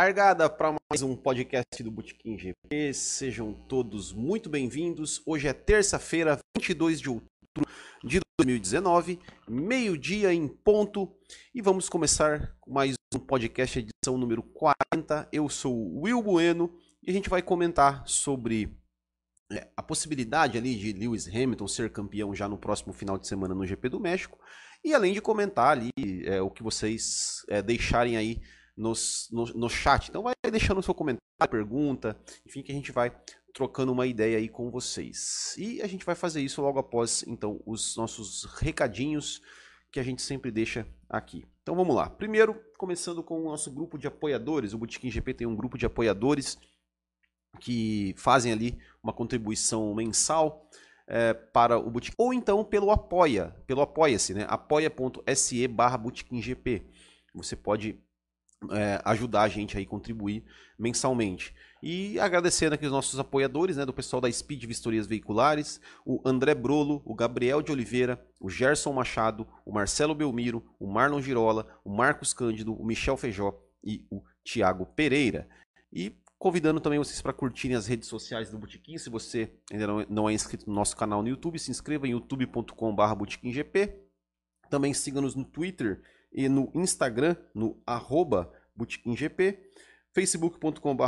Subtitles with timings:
[0.00, 2.94] Largada para mais um podcast do Botequim GP.
[2.94, 5.20] Sejam todos muito bem-vindos.
[5.26, 7.68] Hoje é terça-feira, 22 de outubro
[8.04, 11.12] de 2019, meio-dia em ponto,
[11.52, 15.28] e vamos começar mais um podcast, edição número 40.
[15.32, 18.78] Eu sou o Will Bueno e a gente vai comentar sobre
[19.52, 23.52] é, a possibilidade ali de Lewis Hamilton ser campeão já no próximo final de semana
[23.52, 24.38] no GP do México,
[24.84, 25.90] e além de comentar ali
[26.24, 28.40] é, o que vocês é, deixarem aí
[28.78, 30.08] nos, no, no chat.
[30.08, 33.12] Então vai deixando seu comentário, pergunta, enfim, que a gente vai
[33.52, 35.54] trocando uma ideia aí com vocês.
[35.58, 39.42] E a gente vai fazer isso logo após, então, os nossos recadinhos
[39.90, 41.44] que a gente sempre deixa aqui.
[41.62, 42.08] Então vamos lá.
[42.08, 44.72] Primeiro, começando com o nosso grupo de apoiadores.
[44.72, 46.58] O Botequim GP tem um grupo de apoiadores
[47.60, 50.68] que fazem ali uma contribuição mensal
[51.06, 52.14] é, para o Botequim.
[52.18, 54.46] Ou então pelo Apoia, pelo Apoia-se, né?
[54.48, 56.00] apoia.se barra.
[57.34, 57.98] Você pode
[58.70, 60.44] é, ajudar a gente aí, contribuir
[60.78, 61.54] mensalmente.
[61.82, 66.54] E agradecendo aqui os nossos apoiadores, né, do pessoal da Speed Vistorias Veiculares, o André
[66.54, 71.90] Brolo, o Gabriel de Oliveira, o Gerson Machado, o Marcelo Belmiro, o Marlon Girola, o
[71.90, 75.48] Marcos Cândido, o Michel Feijó e o Tiago Pereira.
[75.92, 78.98] E convidando também vocês para curtirem as redes sociais do Botequim.
[78.98, 82.72] Se você ainda não é inscrito no nosso canal no YouTube, se inscreva em youtube.com.br.
[84.68, 89.56] Também siga-nos no Twitter e no Instagram, no arroba botequimgp.
[90.12, 91.04] facebook.com.br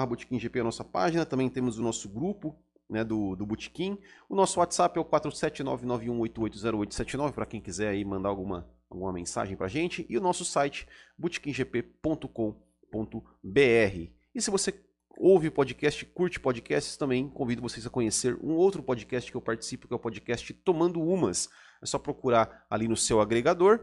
[0.55, 1.27] é a nossa página.
[1.27, 2.57] Também temos o nosso grupo
[2.89, 3.99] né, do, do Botequim.
[4.29, 9.67] O nosso WhatsApp é o 47991880879 para quem quiser aí mandar alguma, alguma mensagem para
[9.67, 10.05] a gente.
[10.09, 14.11] E o nosso site botequimgp.com.br.
[14.35, 14.75] E se você
[15.17, 19.87] ouve podcast, curte podcasts, também convido vocês a conhecer um outro podcast que eu participo,
[19.87, 21.49] que é o podcast Tomando Umas.
[21.83, 23.81] É só procurar ali no seu agregador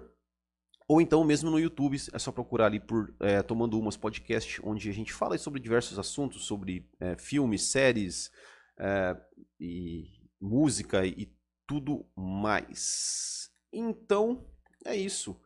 [0.87, 4.89] ou então mesmo no YouTube, é só procurar ali por é, Tomando Umas Podcast, onde
[4.89, 8.31] a gente fala sobre diversos assuntos, sobre é, filmes, séries
[8.79, 9.17] é,
[9.59, 10.05] e
[10.39, 11.35] música e
[11.67, 13.51] tudo mais.
[13.71, 14.47] Então,
[14.85, 15.37] é isso.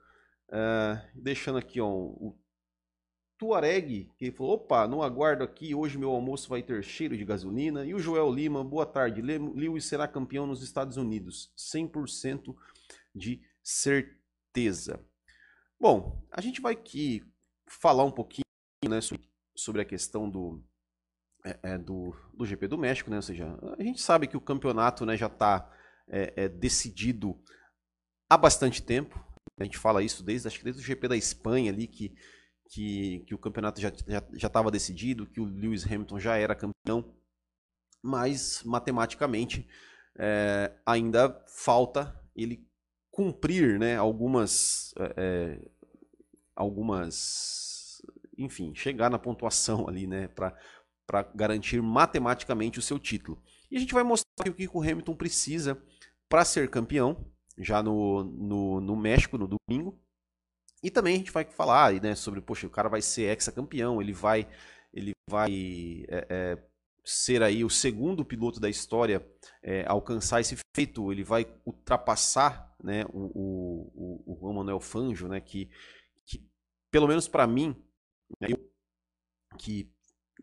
[0.51, 2.37] É, deixando aqui ó, o
[3.39, 7.83] Tuareg, que falou, opa, não aguardo aqui, hoje meu almoço vai ter cheiro de gasolina.
[7.83, 12.55] E o Joel Lima, boa tarde, Lewis será campeão nos Estados Unidos, 100%
[13.15, 15.03] de certeza.
[15.81, 17.25] Bom, a gente vai aqui
[17.67, 18.45] falar um pouquinho
[18.87, 18.99] né,
[19.55, 20.63] sobre a questão do,
[21.43, 23.15] é, é, do, do GP do México, né?
[23.15, 25.75] Ou seja, a gente sabe que o campeonato né, já está
[26.07, 27.35] é, é, decidido
[28.29, 29.19] há bastante tempo.
[29.59, 32.13] A gente fala isso desde, acho que desde o GP da Espanha ali, que,
[32.69, 36.53] que, que o campeonato já estava já, já decidido, que o Lewis Hamilton já era
[36.53, 37.11] campeão.
[38.03, 39.67] Mas, matematicamente,
[40.15, 42.69] é, ainda falta ele
[43.11, 45.59] cumprir né, algumas, é,
[46.55, 48.01] algumas,
[48.37, 50.55] enfim, chegar na pontuação ali, né, para
[51.35, 53.41] garantir matematicamente o seu título.
[53.69, 55.81] E a gente vai mostrar o que o Hamilton precisa
[56.27, 57.25] para ser campeão,
[57.57, 59.99] já no, no, no, México, no domingo.
[60.81, 64.13] E também a gente vai falar né, sobre, poxa, o cara vai ser ex-campeão, ele
[64.13, 64.47] vai,
[64.93, 66.57] ele vai é, é,
[67.03, 69.25] ser aí o segundo piloto da história
[69.63, 75.41] é, alcançar esse feito, ele vai ultrapassar né, o, o, o Juan Manuel Fangio, né,
[75.41, 75.69] que,
[76.25, 76.47] que
[76.91, 77.75] pelo menos para mim,
[78.39, 78.71] né, eu
[79.57, 79.91] que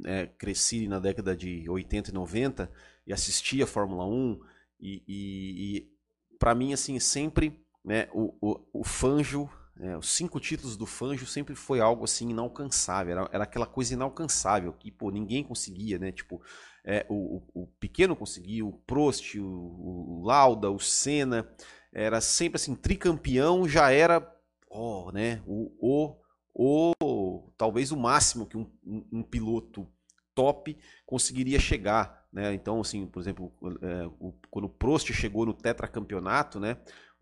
[0.05, 2.71] é, cresci na década de 80 e 90
[3.07, 4.41] e assistia a Fórmula 1
[4.81, 5.93] e, e, e
[6.39, 11.27] para mim assim sempre né, o, o, o Fangio é, os cinco títulos do Fanjo
[11.27, 16.11] sempre foi algo assim inalcançável, era, era aquela coisa inalcançável que pô, ninguém conseguia, né?
[16.11, 16.43] Tipo,
[16.84, 21.49] é, o, o, pequeno conseguia, o Prost, o, o, Lauda, o Senna,
[21.93, 24.35] era sempre assim, tricampeão já era,
[24.69, 25.43] ó, né?
[25.47, 26.17] O, o,
[26.55, 29.87] o talvez o máximo que um, um, um piloto
[30.35, 30.76] top
[31.06, 32.53] conseguiria chegar, né?
[32.53, 36.79] Então, assim, por exemplo, é, o, quando o Prost chegou no tetracampeonato, né?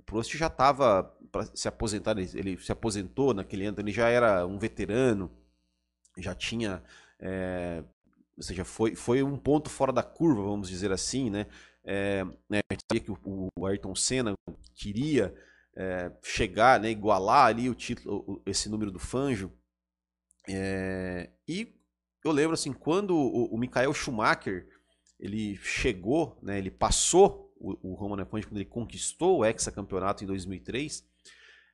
[0.06, 4.58] Prost já estava para se aposentar, ele se aposentou naquele ano, ele já era um
[4.58, 5.30] veterano,
[6.16, 6.82] já tinha,
[7.20, 7.84] é,
[8.36, 11.46] ou seja, foi, foi um ponto fora da curva, vamos dizer assim, né?
[11.84, 14.34] É, né a gente sabia que o, o Ayrton Senna
[14.74, 15.34] queria
[15.76, 19.52] é, chegar, né, igualar ali o título, esse número do Fanjo.
[20.48, 21.74] É, e
[22.24, 24.66] eu lembro assim, quando o, o Michael Schumacher
[25.18, 30.26] ele chegou, né, ele passou o, o Roman Aponte quando ele conquistou o hexacampeonato em
[30.26, 31.04] 2003,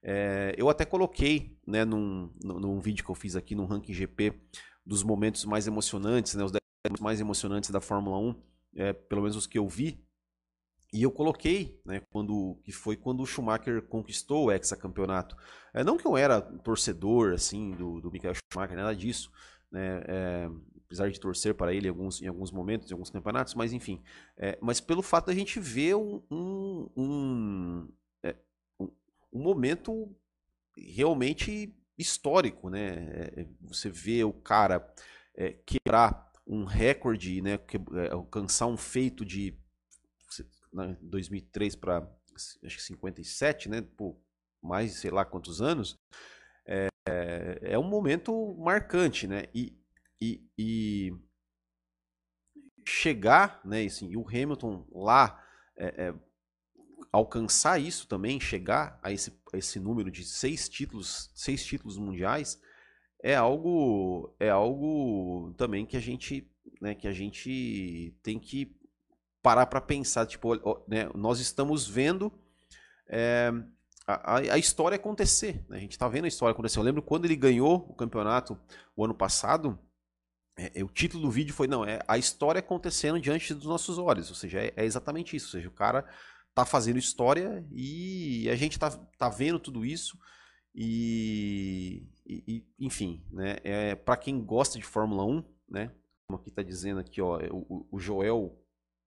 [0.02, 4.34] é, eu até coloquei né, num, num vídeo que eu fiz aqui no Ranking GP
[4.84, 6.62] dos momentos mais emocionantes, né, os 10
[7.00, 8.34] mais emocionantes da Fórmula 1,
[8.76, 10.04] é, pelo menos os que eu vi.
[10.92, 15.36] E eu coloquei, né, quando que foi quando o Schumacher conquistou o hexacampeonato.
[15.72, 19.30] É, não que eu era torcedor assim do, do Michael Schumacher, nada disso.
[19.70, 20.02] né?
[20.06, 20.50] É,
[20.92, 24.02] apesar de torcer para ele em alguns, em alguns momentos, em alguns campeonatos, mas enfim.
[24.36, 27.88] É, mas pelo fato da gente ver um, um,
[29.32, 30.14] um, momento
[30.76, 32.88] realmente histórico, né?
[32.88, 34.86] É, é, você vê o cara
[35.34, 37.58] é, quebrar um recorde, né?
[37.58, 39.56] Que, é, alcançar um feito de
[40.72, 42.08] né, 2003 para
[42.64, 43.82] acho que 57, né?
[43.82, 44.16] Por
[44.62, 45.98] mais sei lá quantos anos,
[46.66, 46.88] é,
[47.62, 49.44] é um momento marcante, né?
[49.54, 49.76] E,
[50.20, 51.12] e, e
[52.86, 53.84] chegar, né?
[53.84, 55.42] Assim, e o Hamilton lá
[55.76, 56.14] é, é,
[57.12, 62.58] alcançar isso também, chegar a esse, a esse número de seis títulos, seis títulos mundiais,
[63.22, 66.50] é algo, é algo também que a gente,
[66.80, 66.94] né?
[66.94, 68.74] Que a gente tem que
[69.42, 70.56] parar para pensar, tipo,
[70.88, 72.32] né, nós estamos vendo
[73.08, 73.52] é,
[74.06, 75.64] a, a, história acontecer.
[75.68, 75.78] Né?
[75.78, 76.78] A gente está vendo a história acontecer.
[76.78, 78.58] Eu lembro quando ele ganhou o campeonato
[78.96, 79.78] o ano passado,
[80.56, 83.98] é, é, o título do vídeo foi, não, é a história acontecendo diante dos nossos
[83.98, 84.28] olhos.
[84.30, 85.46] Ou seja, é, é exatamente isso.
[85.48, 86.08] Ou seja, o cara
[86.54, 90.18] tá fazendo história e a gente tá, tá vendo tudo isso.
[90.74, 93.56] E, e enfim, né?
[93.62, 95.92] É, para quem gosta de Fórmula 1, né?
[96.26, 98.58] Como aqui tá dizendo aqui, ó, o, o Joel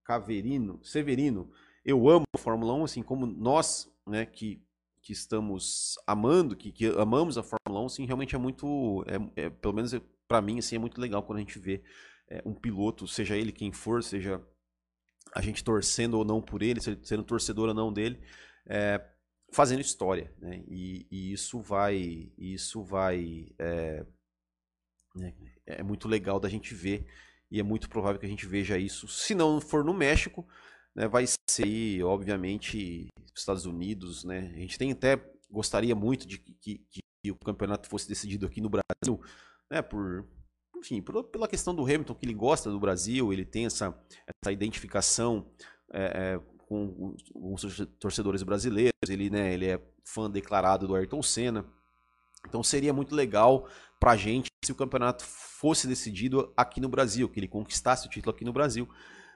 [0.04, 1.50] Caverino, Severino,
[1.84, 4.62] eu amo a Fórmula 1, assim como nós, né, que,
[5.02, 9.50] que estamos amando, que, que amamos a Fórmula 1, assim, realmente é muito, é, é
[9.50, 9.92] pelo menos
[10.28, 11.82] para mim, assim, é muito legal quando a gente vê
[12.28, 14.40] é, um piloto, seja ele quem for, seja
[15.36, 18.18] a gente torcendo ou não por ele, sendo torcedor ou não dele,
[18.66, 19.04] é,
[19.52, 20.64] fazendo história, né?
[20.66, 24.06] E, e, isso vai, isso vai, é,
[25.14, 25.34] né,
[25.66, 27.06] é muito legal da gente ver
[27.50, 29.06] e é muito provável que a gente veja isso.
[29.08, 30.48] Se não for no México,
[30.94, 34.24] né, vai ser, obviamente, Estados Unidos.
[34.24, 34.52] Né?
[34.54, 35.16] A gente tem até
[35.50, 39.22] gostaria muito de que, que, que o campeonato fosse decidido aqui no Brasil,
[39.70, 40.26] né, por,
[40.78, 43.96] enfim, pela questão do Hamilton, que ele gosta do Brasil, ele tem essa,
[44.26, 45.50] essa identificação
[45.92, 51.64] é, é, com os torcedores brasileiros, ele, né, ele é fã declarado do Ayrton Senna.
[52.46, 53.68] Então seria muito legal
[53.98, 58.10] para a gente se o campeonato fosse decidido aqui no Brasil, que ele conquistasse o
[58.10, 58.88] título aqui no Brasil.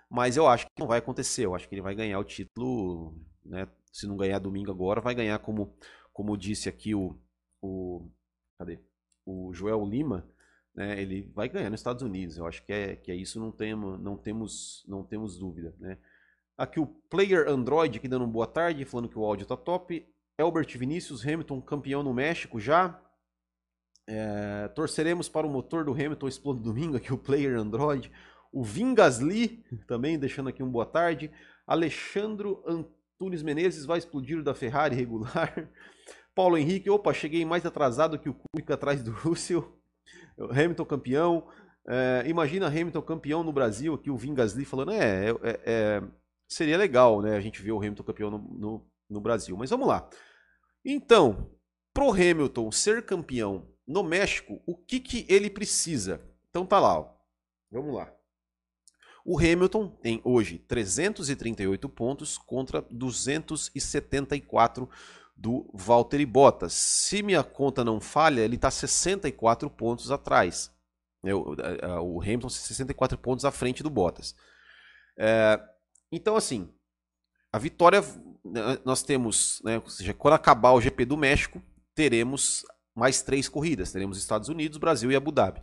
[0.09, 1.47] Mas eu acho que não vai acontecer.
[1.47, 3.69] Eu acho que ele vai ganhar o título, né?
[3.93, 5.77] Se não ganhar domingo agora, vai ganhar como,
[6.13, 7.17] como disse aqui o,
[7.63, 8.09] o
[8.59, 8.81] cadê?
[9.25, 10.29] O Joel Lima,
[10.75, 11.01] né?
[11.01, 12.37] Ele vai ganhar nos Estados Unidos.
[12.37, 15.99] Eu acho que é, que é isso, não temos, não temos, não temos dúvida, né?
[16.57, 20.07] Aqui o Player Android aqui dando uma boa tarde, falando que o áudio tá top.
[20.39, 23.01] Albert Vinícius Hamilton campeão no México já.
[24.07, 28.13] É, torceremos para o motor do Hamilton explodir domingo, aqui o Player Android.
[28.53, 31.31] O Vingasly também deixando aqui um boa tarde.
[31.67, 35.71] Alexandro Antunes Menezes vai explodir o da Ferrari regular.
[36.35, 39.80] Paulo Henrique, opa, cheguei mais atrasado que o Kubica atrás do Russell.
[40.39, 41.49] Hamilton campeão.
[41.87, 46.03] É, imagina Hamilton campeão no Brasil, aqui o Vingasly falando, é, é, é,
[46.49, 49.57] seria legal, né, a gente ver o Hamilton campeão no, no, no Brasil.
[49.57, 50.09] Mas vamos lá.
[50.85, 51.51] Então,
[51.93, 56.21] pro Hamilton ser campeão no México, o que, que ele precisa?
[56.49, 57.13] Então tá lá, ó.
[57.71, 58.13] vamos lá.
[59.25, 64.89] O Hamilton tem hoje 338 pontos contra 274
[65.41, 66.75] do Valtteri Bottas.
[66.75, 70.71] Se minha conta não falha, ele está 64 pontos atrás.
[71.25, 74.37] É, o Hamilton 64 pontos à frente do Bottas.
[75.19, 75.59] É,
[76.13, 76.71] então, assim,
[77.51, 78.03] a vitória
[78.45, 81.63] né, nós temos, né, ou seja, quando acabar o GP do México,
[81.95, 83.93] teremos mais três corridas.
[83.93, 85.63] Teremos Estados Unidos, Brasil e Abu Dhabi.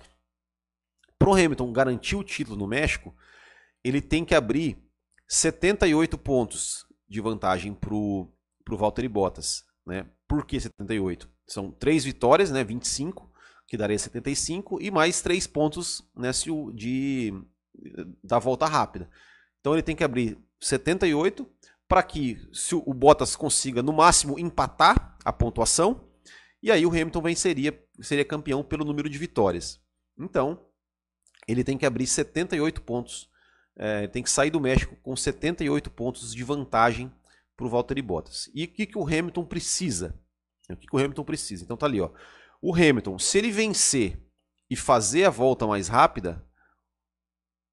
[1.19, 3.15] Para o Hamilton garantir o título no México,
[3.83, 4.75] ele tem que abrir
[5.27, 8.27] 78 pontos de vantagem para o
[8.67, 9.66] Valtteri Bottas.
[9.87, 10.05] Né?
[10.27, 11.29] Por que 78?
[11.47, 12.61] São três vitórias, né?
[12.61, 13.31] 25,
[13.65, 16.29] que daria 75, e mais três pontos né,
[16.75, 17.33] de,
[18.21, 19.09] da volta rápida.
[19.61, 21.49] Então ele tem que abrir 78
[21.87, 26.05] para que se o Bottas consiga no máximo empatar a pontuação
[26.61, 29.79] e aí o Hamilton venceria, seria campeão pelo número de vitórias.
[30.19, 30.65] Então,
[31.47, 33.29] ele tem que abrir 78 pontos,
[33.77, 37.09] é, tem que sair do México com 78 pontos de vantagem
[37.57, 38.49] para o Valtteri Bottas.
[38.53, 40.17] E o que, que o Hamilton precisa?
[40.69, 41.63] O que, que o Hamilton precisa?
[41.63, 42.11] Então tá ali, ó.
[42.61, 44.21] O Hamilton, se ele vencer
[44.69, 46.45] e fazer a volta mais rápida,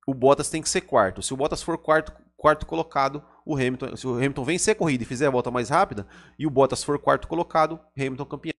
[0.06, 1.22] o Bottas tem que ser quarto.
[1.22, 5.02] Se o Bottas for quarto, quarto colocado, o Hamilton, se o Hamilton vencer a corrida
[5.02, 6.06] e fizer a volta mais rápida,
[6.38, 8.52] e o Bottas for quarto colocado, Hamilton campeão.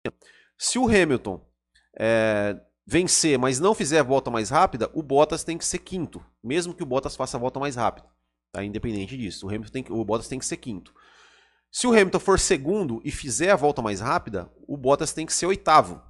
[0.58, 1.46] Se o Hamilton
[1.98, 6.24] é, vencer, mas não fizer a volta mais rápida, o Bottas tem que ser quinto,
[6.44, 8.08] mesmo que o Bottas faça a volta mais rápida.
[8.51, 8.63] Tá?
[8.63, 10.94] Independente disso, o, Hamilton tem que, o Bottas tem que ser quinto.
[11.77, 15.34] Se o Hamilton for segundo e fizer a volta mais rápida, o Bottas tem que
[15.34, 16.01] ser oitavo.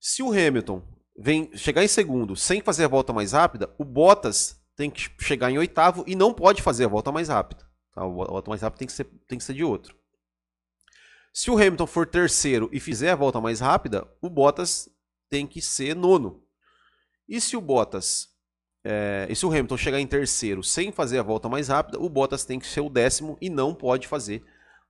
[0.00, 0.82] Se o Hamilton
[1.18, 5.50] vem chegar em segundo sem fazer a volta mais rápida, o Bottas tem que chegar
[5.50, 7.70] em oitavo e não pode fazer a volta mais rápida.
[7.92, 8.04] Tá?
[8.04, 9.94] A volta mais rápida tem que ser, tem que ser de outro.
[11.30, 14.88] Se o Hamilton for terceiro e fizer a volta mais rápida, o Bottas
[15.28, 16.42] tem que ser nono.
[17.28, 18.28] E se o Bottas,
[18.88, 22.08] é, e se o Hamilton chegar em terceiro sem fazer a volta mais rápida, o
[22.08, 24.44] Bottas tem que ser o décimo e não pode fazer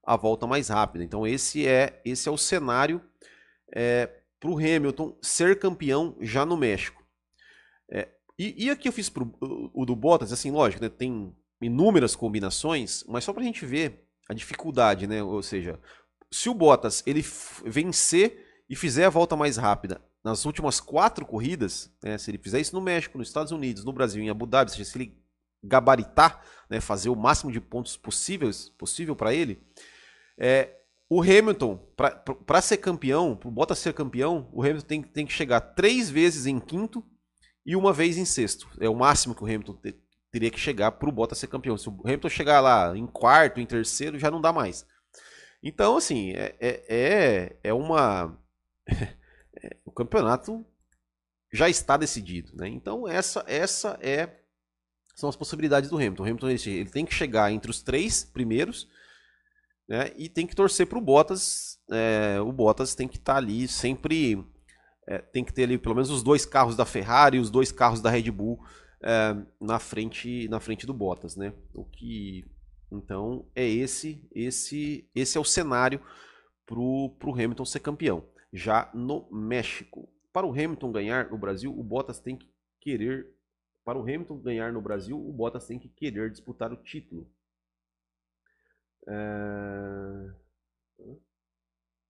[0.04, 1.02] a volta mais rápida.
[1.02, 3.00] Então esse é esse é o cenário
[3.74, 7.02] é, para o Hamilton ser campeão já no México.
[7.90, 11.34] É, e, e, aqui eu fiz pro, o, o do Bottas, assim, lógico, né, tem
[11.62, 15.22] inúmeras combinações, mas só para a gente ver a dificuldade, né?
[15.22, 15.80] Ou seja,
[16.30, 17.24] se o Bottas ele
[17.64, 22.58] vencer e fizer a volta mais rápida nas últimas quatro corridas, né, se ele fizer
[22.58, 25.16] isso no México, nos Estados Unidos, no Brasil, em Abu Dhabi, seja, se ele
[25.62, 29.62] gabaritar, né, fazer o máximo de pontos possíveis, possível para ele,
[30.36, 31.76] é, o Hamilton,
[32.44, 36.10] para ser campeão, para o Bottas ser campeão, o Hamilton tem, tem que chegar três
[36.10, 37.04] vezes em quinto
[37.64, 38.68] e uma vez em sexto.
[38.80, 39.94] É o máximo que o Hamilton te,
[40.32, 41.78] teria que chegar para o Bottas ser campeão.
[41.78, 44.84] Se o Hamilton chegar lá em quarto, em terceiro, já não dá mais.
[45.62, 48.36] Então, assim, é, é, é, é uma.
[49.62, 50.64] É, o campeonato
[51.52, 52.68] já está decidido, né?
[52.68, 54.40] Então essa essa é
[55.14, 56.22] são as possibilidades do Hamilton.
[56.22, 58.86] O Hamilton ele, tem que chegar entre os três primeiros,
[59.88, 60.12] né?
[60.16, 61.78] E tem que torcer para o Bottas.
[61.90, 64.44] É, o Bottas tem que estar tá ali sempre,
[65.08, 68.00] é, tem que ter ali pelo menos os dois carros da Ferrari, os dois carros
[68.00, 68.62] da Red Bull
[69.02, 71.52] é, na frente na frente do Bottas, né?
[71.74, 72.44] O que
[72.92, 76.00] então é esse esse esse é o cenário
[76.66, 78.22] para o Hamilton ser campeão
[78.52, 80.08] já no México.
[80.32, 83.34] Para o Hamilton ganhar no Brasil, o Bottas tem que querer.
[83.84, 87.30] Para o Hamilton ganhar no Brasil, o Bottas tem que querer disputar o título.
[89.08, 90.34] É...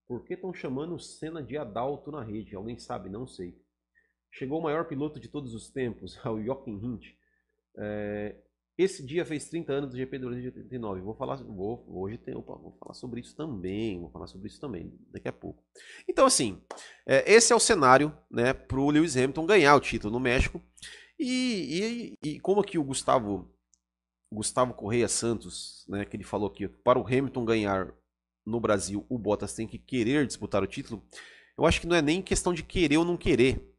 [0.07, 2.55] Por que estão chamando Senna de Adalto na rede?
[2.55, 3.09] Alguém sabe?
[3.09, 3.61] Não sei.
[4.31, 7.07] Chegou o maior piloto de todos os tempos, o Jochen Hint.
[7.77, 8.37] É...
[8.79, 11.01] Esse dia fez 30 anos do GP do Brasil de 89.
[11.01, 13.99] Vou falar, vou, hoje tem, opa, vou falar sobre isso também.
[13.99, 15.65] Vou falar sobre isso também daqui a pouco.
[16.07, 16.63] Então, assim,
[17.07, 20.63] é, esse é o cenário né, para o Lewis Hamilton ganhar o título no México.
[21.19, 23.51] E, e, e, como aqui o Gustavo,
[24.31, 27.95] Gustavo Correia Santos, né, que ele falou que para o Hamilton ganhar
[28.45, 31.03] no Brasil, o Bottas tem que querer disputar o título.
[31.57, 33.75] Eu acho que não é nem questão de querer ou não querer.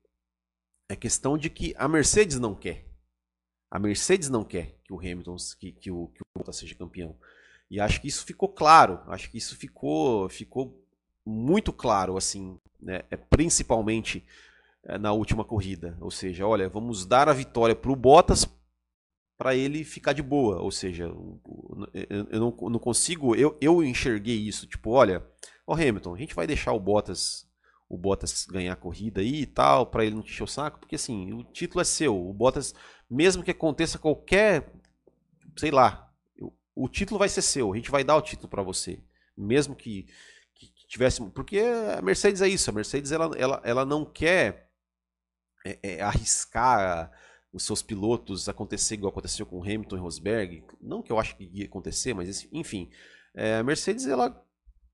[0.90, 2.87] É questão de que a Mercedes não quer.
[3.70, 7.16] A Mercedes não quer que o Hamilton, que, que o, que o Bottas seja campeão.
[7.70, 9.02] E acho que isso ficou claro.
[9.08, 10.82] Acho que isso ficou, ficou
[11.26, 13.02] muito claro, assim, né?
[13.12, 14.24] É, principalmente
[14.84, 15.98] é, na última corrida.
[16.00, 18.48] Ou seja, olha, vamos dar a vitória para o Bottas
[19.38, 20.62] para ele ficar de boa.
[20.62, 23.36] Ou seja, eu não, não consigo.
[23.36, 24.66] Eu, eu enxerguei isso.
[24.66, 25.26] Tipo, olha,
[25.66, 27.48] o Hamilton, a gente vai deixar o Bottas
[27.90, 30.80] o Bottas ganhar a corrida aí e tal, para ele não te encher o saco,
[30.80, 32.30] porque assim, o título é seu.
[32.30, 32.74] O Bottas,
[33.10, 34.72] mesmo que aconteça qualquer,
[35.56, 36.12] sei lá,
[36.76, 39.00] o título vai ser seu, a gente vai dar o título para você.
[39.36, 40.08] Mesmo que,
[40.54, 41.22] que, que, tivesse.
[41.32, 41.60] Porque
[41.98, 44.70] a Mercedes é isso, a Mercedes ela, ela, ela não quer
[45.66, 47.12] é, é, arriscar
[47.52, 50.64] os seus pilotos acontecer igual aconteceu com Hamilton e Rosberg.
[50.80, 52.90] Não que eu acho que ia acontecer, mas enfim.
[53.34, 54.44] É, a Mercedes ela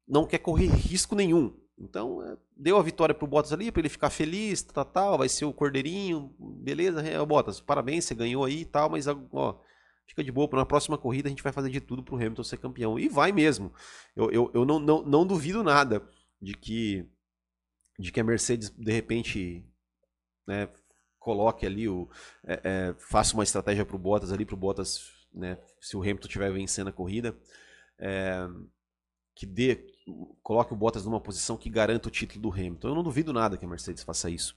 [0.07, 1.57] não quer correr risco nenhum.
[1.77, 5.27] Então, é, deu a vitória pro Bottas ali, para ele ficar feliz, tal, tal, vai
[5.27, 9.59] ser o cordeirinho, beleza, é, Bottas, parabéns, você ganhou aí e tal, mas ó,
[10.07, 12.57] fica de boa, na próxima corrida a gente vai fazer de tudo pro Hamilton ser
[12.57, 12.99] campeão.
[12.99, 13.73] E vai mesmo.
[14.15, 16.07] Eu, eu, eu não, não, não duvido nada
[16.41, 17.09] de que,
[17.97, 19.65] de que a Mercedes, de repente,
[20.45, 20.69] né,
[21.17, 22.09] coloque ali, o,
[22.45, 26.51] é, é, faça uma estratégia pro Bottas ali, pro Bottas, né, se o Hamilton estiver
[26.51, 27.35] vencendo a corrida,
[27.97, 28.47] é,
[29.35, 29.87] que dê,
[30.41, 32.89] coloque o Bottas numa posição que garanta o título do Hamilton.
[32.89, 34.55] Eu não duvido nada que a Mercedes faça isso.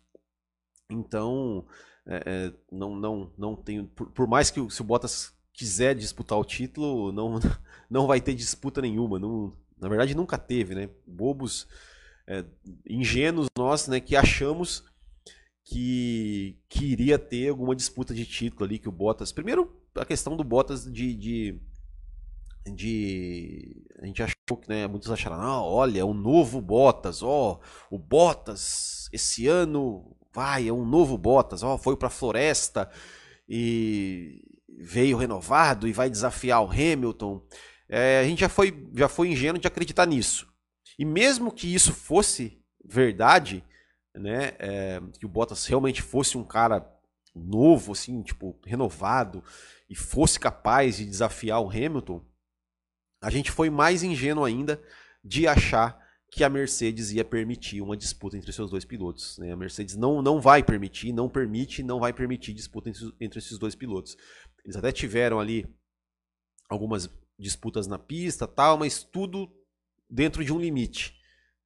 [0.90, 1.66] Então,
[2.06, 3.86] é, é, não, não, não tenho.
[3.86, 7.40] Por, por, mais que o, se o Bottas quiser disputar o título, não,
[7.90, 9.18] não vai ter disputa nenhuma.
[9.18, 10.88] Não, na verdade, nunca teve, né?
[11.06, 11.66] Bobos,
[12.26, 12.44] é,
[12.88, 14.84] ingênuos nós, né, que achamos
[15.64, 19.32] que, que iria ter alguma disputa de título ali, que o Bottas.
[19.32, 21.60] Primeiro, a questão do Bottas de, de
[22.74, 23.84] de.
[24.00, 24.86] A gente achou que, né?
[24.86, 30.72] Muitos acharam, ah, olha, é um novo Bottas, ó, o Bottas esse ano vai, é
[30.72, 32.90] um novo Bottas, ó, foi pra floresta
[33.48, 34.42] e
[34.78, 37.42] veio renovado e vai desafiar o Hamilton.
[37.88, 40.46] É, a gente já foi, já foi ingênuo de acreditar nisso.
[40.98, 43.64] E mesmo que isso fosse verdade,
[44.14, 46.86] né, é, que o Bottas realmente fosse um cara
[47.34, 49.42] novo, assim, tipo, renovado,
[49.88, 52.24] e fosse capaz de desafiar o Hamilton,
[53.26, 54.80] a gente foi mais ingênuo ainda
[55.24, 59.36] de achar que a Mercedes ia permitir uma disputa entre seus dois pilotos.
[59.38, 59.50] Né?
[59.50, 63.58] A Mercedes não, não vai permitir, não permite, não vai permitir disputa entre, entre esses
[63.58, 64.16] dois pilotos.
[64.64, 65.66] Eles até tiveram ali
[66.68, 69.52] algumas disputas na pista, tal, mas tudo
[70.08, 71.20] dentro de um limite.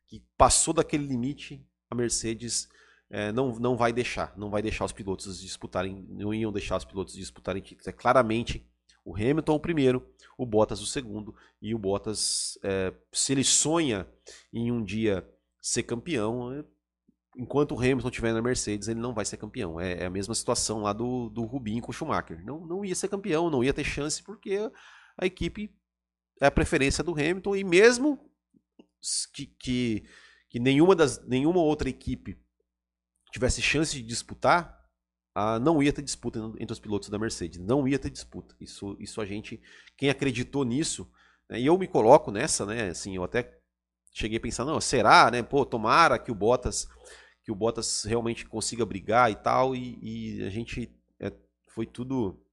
[0.07, 2.71] Que passou daquele limite, a Mercedes
[3.11, 6.87] é, não, não vai deixar, não vai deixar os pilotos disputarem, não iam deixar os
[6.87, 7.87] pilotos disputarem títulos.
[7.87, 8.67] É claramente
[9.05, 10.11] o Hamilton o primeiro,
[10.41, 14.09] o Bottas o segundo, e o Bottas, é, se ele sonha
[14.51, 15.29] em um dia
[15.61, 16.65] ser campeão, é,
[17.37, 19.79] enquanto o Hamilton estiver na Mercedes, ele não vai ser campeão.
[19.79, 22.43] É, é, a mesma situação lá do, do Rubinho com o Schumacher.
[22.43, 24.57] Não, não ia ser campeão, não ia ter chance, porque
[25.19, 25.77] a equipe
[26.41, 28.19] é a preferência do Hamilton, e mesmo
[29.35, 30.05] que, que,
[30.49, 32.43] que nenhuma, das, nenhuma outra equipe
[33.31, 34.80] tivesse chance de disputar,
[35.35, 37.59] ah, não ia ter disputa entre os pilotos da Mercedes.
[37.59, 38.55] Não ia ter disputa.
[38.61, 39.61] Isso, isso a gente,
[39.97, 41.11] quem acreditou nisso,
[41.49, 42.89] né, e eu me coloco nessa, né?
[42.91, 43.59] Assim, eu até
[44.13, 45.43] cheguei a pensar, não, será, né?
[45.43, 46.89] Pô, tomara que o Bottas,
[47.45, 51.33] que o Bottas realmente consiga brigar e tal, e, e a gente é,
[51.69, 52.45] foi tudo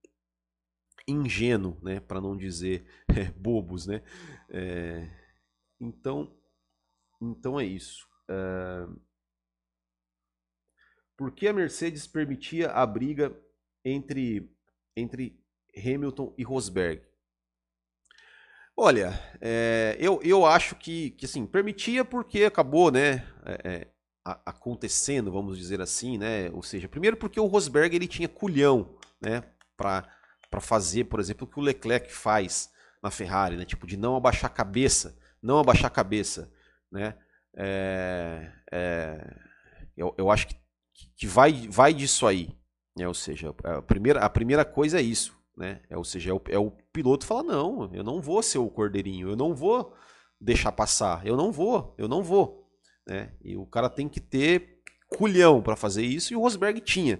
[1.08, 2.00] ingênuo, né?
[2.00, 4.04] Para não dizer é, bobos, né?
[4.50, 5.10] É,
[5.80, 6.32] então,
[7.22, 8.06] então é isso.
[8.30, 8.88] É,
[11.18, 13.36] por que a Mercedes permitia a briga
[13.84, 14.56] entre,
[14.96, 15.44] entre
[15.76, 17.02] Hamilton e Rosberg?
[18.80, 23.88] Olha, é, eu, eu acho que, que assim, permitia porque acabou, né, é, é,
[24.46, 29.44] acontecendo, vamos dizer assim, né, ou seja, primeiro porque o Rosberg ele tinha culhão, né,
[29.76, 32.72] para fazer, por exemplo, o que o Leclerc faz
[33.02, 36.54] na Ferrari, né, tipo de não abaixar a cabeça, não abaixar a cabeça,
[36.92, 37.16] né,
[37.56, 39.38] é, é,
[39.98, 40.67] eu, eu acho que
[41.16, 42.50] que vai, vai disso aí.
[42.96, 43.08] Né?
[43.08, 45.38] Ou seja, a primeira, a primeira coisa é isso.
[45.56, 45.82] Né?
[45.90, 48.70] É, ou seja, é o, é o piloto falar, não, eu não vou ser o
[48.70, 49.94] cordeirinho, eu não vou
[50.40, 52.70] deixar passar, eu não vou, eu não vou.
[53.08, 53.34] Né?
[53.44, 57.20] E o cara tem que ter culhão para fazer isso, e o Rosberg tinha,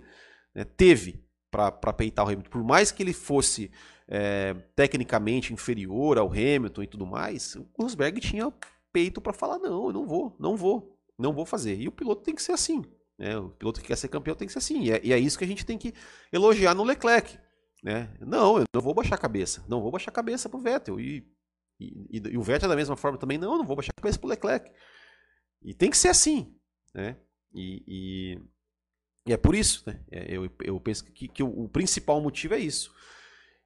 [0.54, 0.64] né?
[0.64, 2.50] teve para peitar o Hamilton.
[2.50, 3.72] Por mais que ele fosse
[4.08, 8.54] é, tecnicamente inferior ao Hamilton e tudo mais, o Rosberg tinha
[8.92, 11.80] peito para falar, não, eu não vou, não vou, não vou fazer.
[11.80, 12.84] E o piloto tem que ser assim.
[13.18, 13.38] Né?
[13.38, 14.84] O piloto que quer ser campeão tem que ser assim.
[14.84, 15.94] E é, e é, isso que a gente tem que
[16.32, 17.38] elogiar no Leclerc.
[17.84, 18.14] Né?
[18.20, 19.64] Não, eu não vou baixar a cabeça.
[19.68, 21.00] Não vou baixar a cabeça pro Vettel.
[21.00, 21.28] E,
[21.80, 24.20] e, e, o Vettel da mesma forma também, não, eu não vou baixar a cabeça
[24.20, 24.72] pro Leclerc.
[25.62, 26.56] E tem que ser assim.
[26.94, 27.18] Né?
[27.54, 28.42] E, e,
[29.28, 30.00] e é por isso, né?
[30.12, 32.94] É, eu, eu penso que, que o, o principal motivo é isso.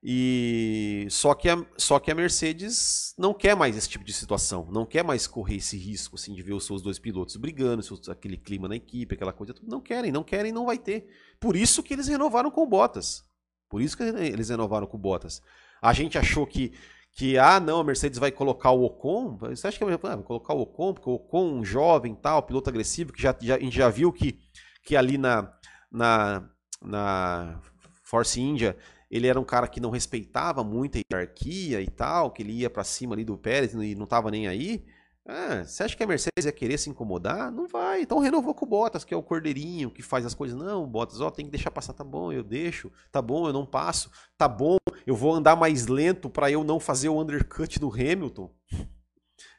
[0.03, 4.67] E só que, a, só que a Mercedes não quer mais esse tipo de situação,
[4.71, 8.35] não quer mais correr esse risco assim, de ver os seus dois pilotos brigando, aquele
[8.35, 11.07] clima na equipe, aquela coisa, não querem, não querem, não vai ter.
[11.39, 13.23] Por isso que eles renovaram com Bottas.
[13.69, 15.39] Por isso que eles renovaram com Bottas.
[15.81, 16.73] A gente achou que
[17.13, 19.37] que ah, não, a Mercedes vai colocar o Ocon.
[19.37, 22.69] Você acha que ah, vai colocar o Ocon, porque o Ocon, um jovem, tal, piloto
[22.69, 24.39] agressivo, que já, já, a gente já viu que,
[24.83, 25.53] que ali na,
[25.91, 26.49] na,
[26.81, 27.61] na
[28.03, 28.77] Force India
[29.11, 32.69] ele era um cara que não respeitava muito a hierarquia e tal, que ele ia
[32.69, 34.85] para cima ali do Pérez e não tava nem aí.
[35.25, 37.51] Ah, você acha que a Mercedes ia querer se incomodar?
[37.51, 38.01] Não vai.
[38.01, 40.57] Então renovou com o Bottas, que é o cordeirinho, que faz as coisas.
[40.57, 41.93] Não, Bottas, ó, tem que deixar passar.
[41.93, 42.91] Tá bom, eu deixo.
[43.11, 44.09] Tá bom, eu não passo.
[44.37, 48.53] Tá bom, eu vou andar mais lento para eu não fazer o undercut do Hamilton.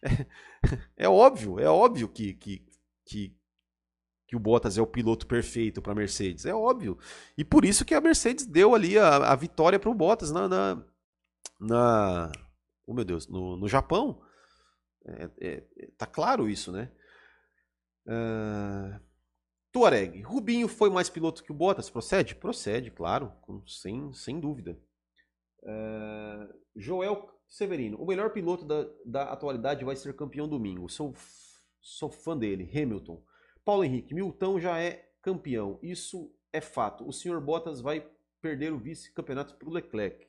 [0.97, 2.65] É, é óbvio, é óbvio que, que,
[3.05, 3.37] que,
[4.33, 6.47] que o Bottas é o piloto perfeito para a Mercedes.
[6.47, 6.97] É óbvio.
[7.37, 10.49] E por isso que a Mercedes deu ali a, a vitória para o Bottas na,
[10.49, 10.83] na,
[11.61, 12.33] na,
[12.87, 14.23] Oh, meu Deus, no, no Japão.
[15.05, 15.65] É, é,
[15.99, 16.91] tá claro isso, né?
[18.07, 18.99] Uh,
[19.71, 20.23] Tuareg.
[20.23, 21.91] Rubinho foi mais piloto que o Bottas?
[21.91, 22.35] Procede?
[22.35, 23.35] Procede, claro,
[23.67, 24.81] sem, sem dúvida.
[25.63, 27.99] Uh, Joel Severino.
[27.99, 30.89] O melhor piloto da, da atualidade vai ser campeão domingo.
[30.89, 31.13] Sou,
[31.83, 32.71] sou fã dele.
[32.75, 33.23] Hamilton.
[33.65, 35.79] Paulo Henrique, Milton já é campeão.
[35.83, 37.07] Isso é fato.
[37.07, 38.07] O senhor Bottas vai
[38.41, 40.27] perder o vice-campeonato para o Leclerc.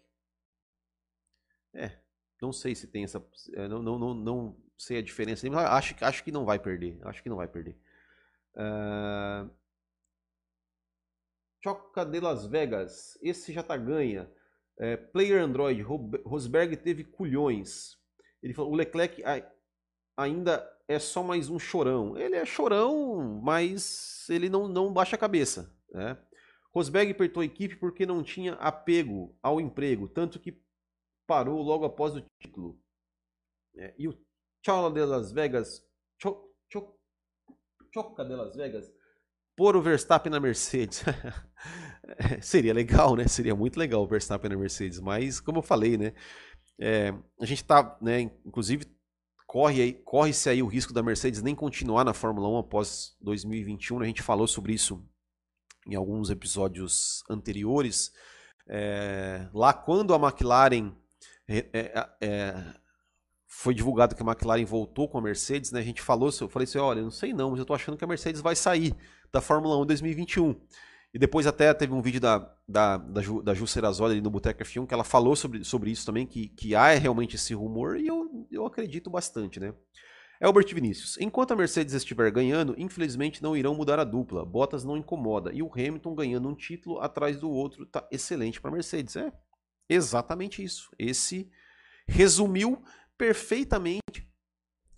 [1.74, 2.00] É,
[2.42, 3.26] não sei se tem essa.
[3.54, 5.48] É, não, não, não, não sei a diferença.
[5.70, 7.00] Acho, acho que não vai perder.
[7.04, 7.76] Acho que não vai perder.
[8.56, 9.50] Uh...
[11.64, 13.18] Choca de Las Vegas.
[13.22, 14.30] Esse já tá ganha.
[14.78, 15.82] É, player Android.
[15.82, 17.98] Rosberg teve culhões.
[18.42, 19.24] Ele falou: o Leclerc
[20.18, 22.18] ainda é só mais um chorão.
[22.18, 25.74] Ele é chorão, mas ele não, não baixa a cabeça.
[25.90, 26.18] Né?
[26.74, 30.62] Rosberg apertou a equipe porque não tinha apego ao emprego, tanto que
[31.28, 32.80] parou logo após o título.
[33.76, 34.18] É, e o
[34.66, 35.86] Chola de Las Vegas,
[36.22, 36.96] cho, cho,
[37.94, 38.92] Choca de Las Vegas,
[39.56, 41.04] pôr o Verstappen na Mercedes.
[42.42, 43.28] Seria legal, né?
[43.28, 46.14] Seria muito legal o Verstappen na Mercedes, mas como eu falei, né?
[46.80, 48.86] É, a gente tá, né, inclusive
[49.46, 54.02] corre aí, corre-se aí o risco da Mercedes nem continuar na Fórmula 1 após 2021.
[54.02, 55.04] A gente falou sobre isso
[55.88, 58.12] em alguns episódios anteriores.
[58.68, 60.94] É, lá quando a McLaren
[61.48, 62.64] é, é, é,
[63.46, 65.80] foi divulgado que a McLaren voltou com a Mercedes, né?
[65.80, 68.04] A gente falou, eu falei assim, olha, não sei não, mas eu tô achando que
[68.04, 68.96] a Mercedes vai sair
[69.32, 70.56] da Fórmula 1 2021.
[71.14, 74.64] E depois até teve um vídeo da, da, da, Ju, da Ju Serazoli no Boteca
[74.64, 78.08] F1 que ela falou sobre, sobre isso também, que, que há realmente esse rumor, e
[78.08, 79.74] eu, eu acredito bastante, né?
[80.42, 81.18] Albert Vinícius.
[81.20, 84.44] Enquanto a Mercedes estiver ganhando, infelizmente não irão mudar a dupla.
[84.44, 85.54] Bottas não incomoda.
[85.54, 89.16] E o Hamilton ganhando um título atrás do outro tá excelente para a Mercedes.
[89.16, 89.32] É
[89.88, 90.90] exatamente isso.
[91.00, 91.50] Esse
[92.06, 92.84] resumiu
[93.18, 94.28] perfeitamente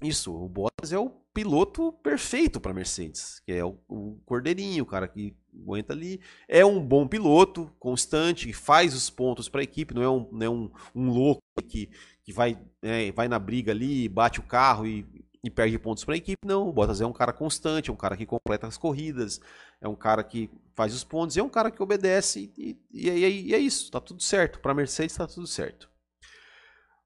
[0.02, 0.34] isso.
[0.34, 4.88] O Bottas é o piloto perfeito para a Mercedes, que é o, o cordeirinho, o
[4.88, 6.20] cara que aguenta ali.
[6.48, 10.46] É um bom piloto, constante, faz os pontos para a equipe, não é um, não
[10.46, 11.90] é um, um louco que,
[12.24, 15.06] que vai, é, vai na briga ali, bate o carro e,
[15.44, 16.38] e perde pontos para a equipe.
[16.46, 19.40] Não, o Bottas é um cara constante, é um cara que completa as corridas,
[19.82, 23.48] é um cara que faz os pontos, é um cara que obedece e, e, e,
[23.50, 24.60] e é isso, tá tudo certo.
[24.60, 25.90] Para a Mercedes tá tudo certo.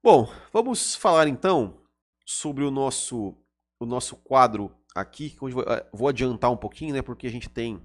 [0.02, 1.78] Bom, vamos falar então
[2.24, 3.36] sobre o nosso,
[3.78, 5.36] o nosso quadro aqui.
[5.38, 7.02] Vou, eh, vou adiantar um pouquinho, né?
[7.02, 7.80] Porque a gente tem.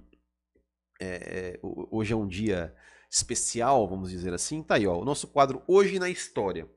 [1.00, 2.74] É, hoje é um dia
[3.10, 4.62] especial, vamos dizer assim.
[4.62, 4.98] Tá aí, ó.
[4.98, 6.68] O nosso quadro Hoje na História.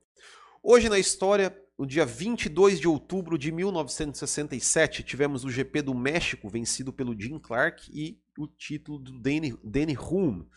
[0.61, 6.49] Hoje na História, no dia 22 de outubro de 1967, tivemos o GP do México
[6.49, 10.47] vencido pelo Jim Clark e o título do Danny, Danny Hume.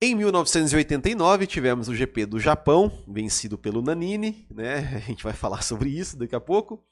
[0.00, 4.94] Em 1989 tivemos o GP do Japão, vencido pelo Nanini, né?
[4.94, 6.84] A gente vai falar sobre isso daqui a pouco.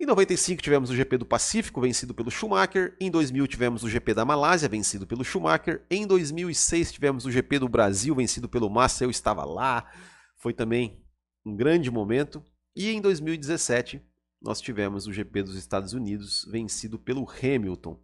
[0.00, 2.96] Em 95 tivemos o GP do Pacífico, vencido pelo Schumacher.
[3.00, 5.84] Em 2000 tivemos o GP da Malásia, vencido pelo Schumacher.
[5.90, 9.02] Em 2006 tivemos o GP do Brasil, vencido pelo Massa.
[9.02, 9.90] Eu estava lá,
[10.36, 11.04] foi também
[11.44, 12.40] um grande momento.
[12.76, 14.00] E em 2017
[14.40, 18.00] nós tivemos o GP dos Estados Unidos, vencido pelo Hamilton.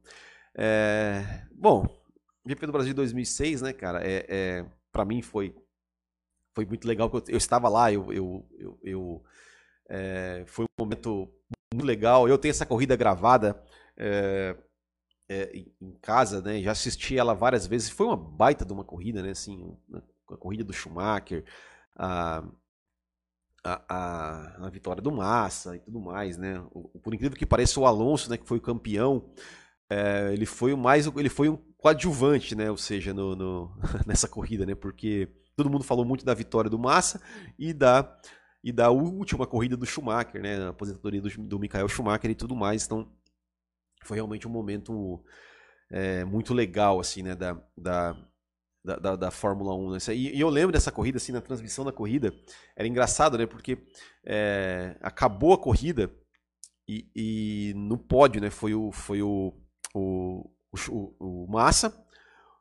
[0.52, 1.46] É...
[1.52, 1.86] Bom,
[2.44, 5.54] GP do Brasil 2006, né, cara, é, é para mim foi
[6.56, 7.08] foi muito legal.
[7.12, 9.24] Eu, eu estava lá, eu, eu, eu, eu
[9.88, 11.28] é, foi um momento
[11.74, 12.28] muito legal.
[12.28, 13.62] Eu tenho essa corrida gravada
[13.96, 14.56] é,
[15.28, 16.60] é, em casa, né?
[16.62, 17.90] Já assisti ela várias vezes.
[17.90, 19.30] Foi uma baita de uma corrida, né?
[19.30, 19.76] Assim,
[20.30, 21.44] a corrida do Schumacher,
[21.96, 22.44] a,
[23.64, 26.62] a, a, vitória do Massa e tudo mais, né?
[26.70, 29.30] O, por incrível que pareça, o Alonso, né, que foi o campeão,
[29.88, 32.70] é, ele foi o mais, ele foi um coadjuvante, né?
[32.70, 34.74] Ou seja, no, no, nessa corrida, né?
[34.74, 37.20] Porque todo mundo falou muito da vitória do Massa
[37.58, 38.18] e da
[38.64, 40.56] e da última corrida do Schumacher, né?
[40.56, 42.86] A aposentadoria do, do Michael Schumacher e tudo mais.
[42.86, 43.14] Então,
[44.02, 45.22] foi realmente um momento
[45.90, 47.34] é, muito legal, assim, né?
[47.34, 48.16] Da, da,
[48.82, 49.90] da, da Fórmula 1.
[49.90, 49.98] Né?
[50.14, 52.32] E, e, eu lembro dessa corrida, assim, na transmissão da corrida.
[52.74, 53.44] Era engraçado, né?
[53.44, 53.76] Porque
[54.24, 56.10] é, acabou a corrida
[56.88, 58.48] e, e, no pódio, né?
[58.48, 59.52] Foi o, foi o,
[59.94, 60.50] o,
[60.90, 61.94] o, o Massa,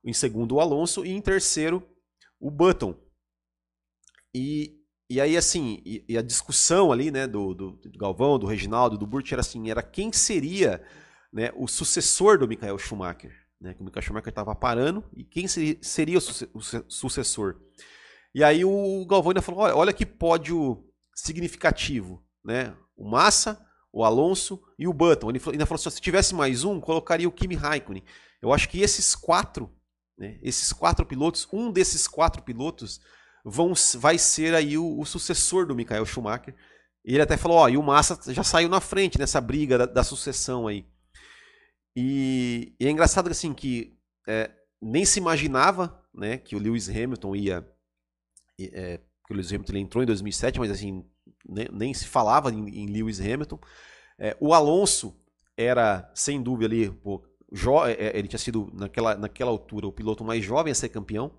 [0.03, 1.81] em segundo o Alonso e em terceiro
[2.41, 2.93] o Button.
[4.35, 8.47] E, e aí, assim, e, e a discussão ali, né, do, do, do, Galvão, do
[8.47, 10.81] Reginaldo, do Burt, era assim, era quem seria
[11.31, 13.33] né, o sucessor do Michael Schumacher.
[13.59, 17.61] Né, que o Michael Schumacher estava parando, e quem seria, seria o, o, sucessor?
[18.35, 20.83] E aí o Galvão ainda falou, olha, olha que pódio
[21.15, 22.75] significativo, né?
[22.95, 25.29] O Massa, o Alonso e o Button.
[25.29, 28.03] Ele ainda falou assim: se tivesse mais um, colocaria o Kimi Raikkonen.
[28.41, 29.71] Eu acho que esses quatro,
[30.17, 32.99] né, esses quatro pilotos, um desses quatro pilotos
[33.43, 36.55] vão, vai ser aí o, o sucessor do Michael Schumacher.
[37.03, 40.03] Ele até falou: ó, e o Massa já saiu na frente nessa briga da, da
[40.03, 40.85] sucessão aí.
[41.95, 44.49] E, e, é engraçado assim que é,
[44.81, 47.67] nem se imaginava né, que o Lewis Hamilton ia.
[48.59, 51.05] É, que o Lewis Hamilton entrou em 2007, mas assim
[51.47, 53.59] nem, nem se falava em, em Lewis Hamilton.
[54.17, 55.19] É, o Alonso
[55.57, 57.23] era, sem dúvida, ali, pô,
[57.87, 61.31] é, é, ele tinha sido, naquela, naquela altura, o piloto mais jovem a ser campeão.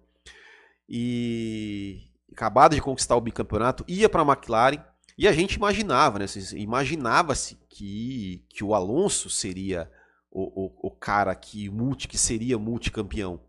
[0.89, 4.83] E acabado de conquistar o bicampeonato, ia para a McLaren.
[5.17, 6.27] E a gente imaginava, né?
[6.55, 9.91] Imaginava-se que, que o Alonso seria
[10.31, 13.41] o, o, o, cara que, multi, que seria multicampeão.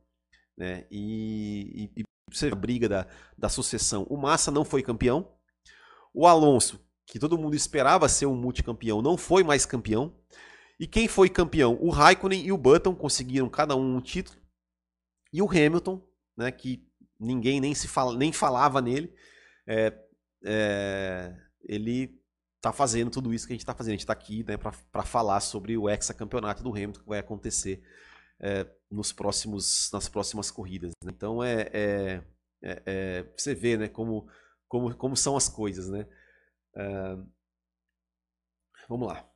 [0.56, 0.86] Né?
[0.92, 4.06] E, e, e você a briga da, da sucessão.
[4.10, 5.28] O Massa não foi campeão,
[6.14, 10.16] o Alonso, que todo mundo esperava ser um multicampeão, não foi mais campeão.
[10.80, 11.78] E quem foi campeão?
[11.82, 14.38] O Raikkonen e o Button conseguiram cada um um título.
[15.32, 16.02] E o Hamilton,
[16.38, 16.88] né, que
[17.20, 19.14] ninguém nem, se fala, nem falava nele,
[19.68, 19.94] é,
[20.44, 22.20] é, ele
[22.58, 23.92] está fazendo tudo isso que a gente está fazendo.
[23.92, 27.84] A gente está aqui né, para falar sobre o hexacampeonato do Hamilton que vai acontecer
[28.40, 30.92] é, nos próximos, nas próximas corridas.
[31.04, 31.12] Né?
[31.16, 32.24] Então é, é,
[32.62, 34.28] é, é, você vê né, como
[34.68, 36.08] como, como são as coisas, né?
[38.90, 39.32] Vamos lá.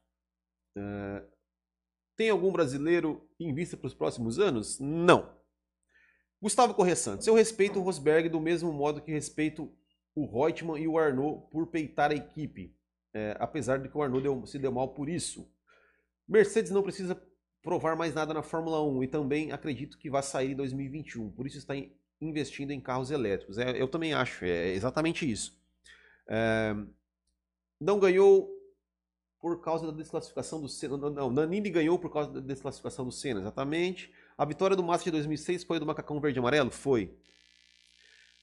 [2.18, 4.80] Tem algum brasileiro em vista para os próximos anos?
[4.80, 5.38] Não.
[6.41, 7.28] Gustavo Corrêa Santos.
[7.28, 9.71] Eu respeito o Rosberg do mesmo modo que respeito
[10.15, 12.75] o Reutemann e o Arnaud por peitar a equipe.
[13.13, 15.52] É, apesar de que o Arnaud deu, se deu mal por isso.
[16.28, 17.21] Mercedes não precisa
[17.62, 21.32] provar mais nada na Fórmula 1 e também acredito que vai sair em 2021.
[21.32, 21.73] Por isso está
[22.21, 23.58] investindo em carros elétricos.
[23.58, 25.60] É, eu também acho, é exatamente isso.
[26.28, 26.75] É,
[27.80, 28.49] não ganhou
[29.39, 30.97] por causa da desclassificação do Senna.
[30.97, 34.12] Não, não, Nanini ganhou por causa da desclassificação do Senna, exatamente.
[34.39, 36.71] A vitória do Massa de 2006 foi do macacão verde e amarelo?
[36.71, 37.13] Foi.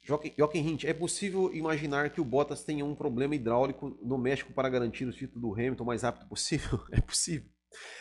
[0.04, 4.68] Joaquim Hint, é possível imaginar que o Bottas tenha um problema hidráulico no México para
[4.68, 6.78] garantir o título do Hamilton o mais rápido possível?
[6.92, 7.48] É possível.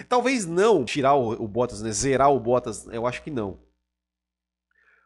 [0.09, 1.89] Talvez não tirar o, o Bottas, né?
[1.93, 3.63] zerar o Bottas, eu acho que não.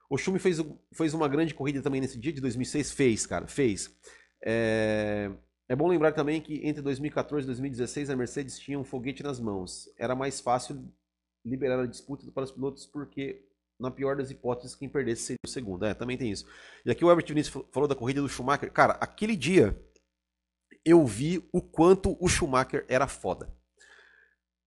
[0.09, 0.57] O Schumi fez,
[0.91, 2.91] fez uma grande corrida também nesse dia de 2006?
[2.91, 3.95] Fez, cara, fez.
[4.43, 5.29] É...
[5.67, 9.39] é bom lembrar também que entre 2014 e 2016 a Mercedes tinha um foguete nas
[9.39, 9.87] mãos.
[9.95, 10.91] Era mais fácil
[11.45, 13.45] liberar a disputa para os pilotos porque,
[13.79, 15.85] na pior das hipóteses, quem perdesse seria o segundo.
[15.85, 16.45] É, também tem isso.
[16.85, 18.71] E aqui o Herbert Vinícius falou da corrida do Schumacher.
[18.71, 19.79] Cara, aquele dia
[20.85, 23.53] eu vi o quanto o Schumacher era foda.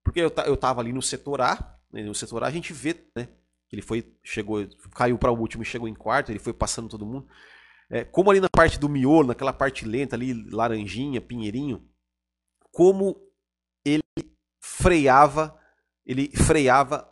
[0.04, 2.96] Porque eu, eu tava ali no setor A, né, no setor A a gente vê,
[3.16, 3.28] né?
[3.70, 7.06] Ele foi, chegou, caiu para o último e chegou em quarto, ele foi passando todo
[7.06, 7.26] mundo.
[7.88, 11.88] É, como ali na parte do miolo, naquela parte lenta ali, laranjinha, pinheirinho,
[12.70, 13.16] como
[13.84, 14.02] ele
[14.60, 15.58] freava,
[16.04, 17.08] ele freava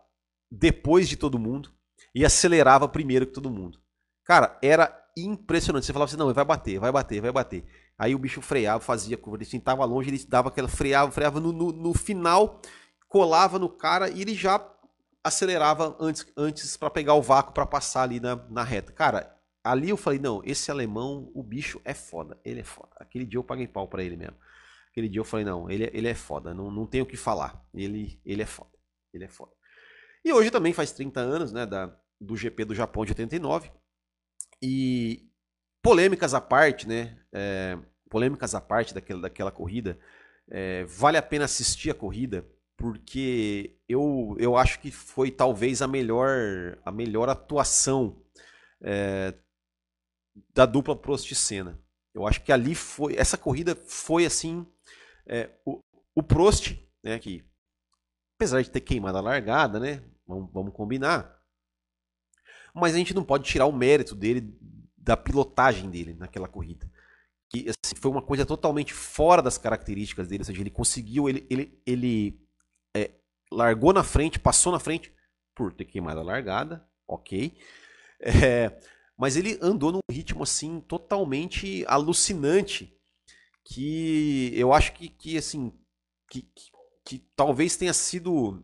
[0.49, 1.71] depois de todo mundo
[2.13, 3.79] e acelerava primeiro que todo mundo.
[4.23, 5.85] Cara, era impressionante.
[5.85, 7.65] Você falava assim, não, vai bater, vai bater, vai bater.
[7.97, 11.39] Aí o bicho freava, fazia curva, ele assim, tava longe, ele dava aquela freava, freava
[11.39, 12.59] no, no, no final,
[13.07, 14.59] colava no cara e ele já
[15.23, 18.91] acelerava antes, antes para pegar o vácuo para passar ali na, na reta.
[18.91, 22.89] Cara, ali eu falei, não, esse alemão, o bicho é foda, ele é foda.
[22.97, 24.35] Aquele dia eu paguei pau para ele mesmo.
[24.89, 27.63] Aquele dia eu falei, não, ele, ele é foda, não, não tenho o que falar.
[27.73, 28.71] Ele, ele é foda,
[29.13, 29.51] ele é foda.
[30.23, 33.71] E hoje também faz 30 anos, né, da, do GP do Japão de 89.
[34.61, 35.27] E
[35.81, 37.77] polêmicas à parte, né, é,
[38.09, 39.99] polêmicas à parte daquela, daquela corrida,
[40.49, 42.45] é, vale a pena assistir a corrida,
[42.77, 48.21] porque eu, eu acho que foi talvez a melhor, a melhor atuação
[48.81, 49.33] é,
[50.53, 51.79] da dupla Prost e Senna.
[52.13, 53.15] Eu acho que ali foi.
[53.15, 54.65] Essa corrida foi assim.
[55.25, 55.79] É, o,
[56.15, 57.43] o Prost, né, que
[58.41, 60.01] apesar de ter queimado a largada, né?
[60.25, 61.39] Vamos, vamos combinar.
[62.73, 64.57] Mas a gente não pode tirar o mérito dele,
[64.97, 66.91] da pilotagem dele naquela corrida.
[67.51, 70.41] Que assim, foi uma coisa totalmente fora das características dele.
[70.41, 72.41] Ou seja, ele conseguiu, ele, ele, ele
[72.95, 73.11] é,
[73.51, 75.13] largou na frente, passou na frente
[75.53, 77.55] por ter queimado a largada, ok.
[78.19, 78.79] É,
[79.15, 82.95] mas ele andou num ritmo assim totalmente alucinante
[83.65, 85.71] que eu acho que, que assim
[86.29, 86.71] que, que,
[87.05, 88.63] que, talvez tenha sido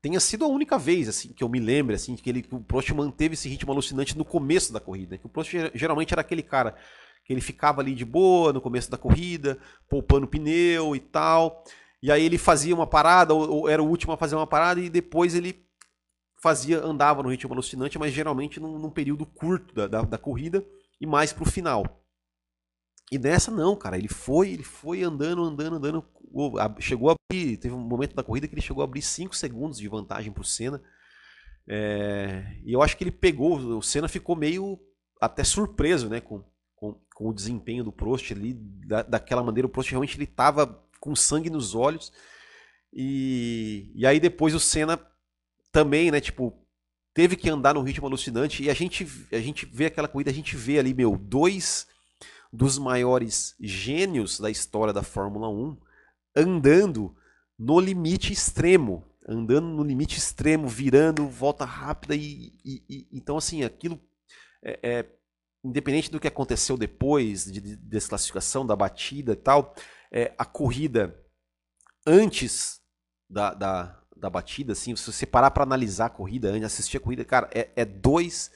[0.00, 2.60] tenha sido a única vez assim que eu me lembro assim que ele que o
[2.60, 6.42] Prost manteve esse ritmo alucinante no começo da corrida que o Prost geralmente era aquele
[6.42, 6.76] cara
[7.24, 11.64] que ele ficava ali de boa no começo da corrida poupando pneu e tal
[12.04, 14.78] e aí ele fazia uma parada, ou, ou era o último a fazer uma parada,
[14.78, 15.66] e depois ele
[16.36, 20.62] fazia, andava no ritmo alucinante, mas geralmente num, num período curto da, da, da corrida
[21.00, 22.03] e mais pro final.
[23.12, 26.04] E nessa não, cara, ele foi, ele foi andando, andando, andando,
[26.80, 29.78] chegou a abrir, teve um momento da corrida que ele chegou a abrir 5 segundos
[29.78, 30.82] de vantagem pro Senna.
[31.68, 34.78] É, e eu acho que ele pegou, o Senna ficou meio
[35.20, 36.42] até surpreso, né, com,
[36.74, 40.82] com, com o desempenho do Prost ali, da, daquela maneira, o Prost realmente ele tava
[41.00, 42.12] com sangue nos olhos.
[42.92, 44.98] E, e aí depois o Senna
[45.70, 46.66] também, né, tipo,
[47.12, 50.34] teve que andar num ritmo alucinante e a gente, a gente vê aquela corrida, a
[50.34, 51.86] gente vê ali, meu, dois
[52.54, 55.76] dos maiores gênios da história da Fórmula 1
[56.36, 57.12] andando
[57.58, 63.64] no limite extremo, andando no limite extremo, virando, volta rápida e, e, e então assim,
[63.64, 64.00] aquilo
[64.62, 65.06] é, é,
[65.64, 69.74] independente do que aconteceu depois de, de desclassificação da batida e tal,
[70.12, 71.12] é, a corrida
[72.06, 72.80] antes
[73.28, 77.24] da, da, da, batida, assim, se você parar para analisar a corrida, assistir a corrida,
[77.24, 78.52] cara, é, é, dois